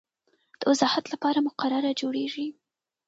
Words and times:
د 0.59 0.61
وضاحت 0.71 1.05
لپاره 1.13 1.45
مقرره 1.47 1.91
جوړیږي. 2.01 2.47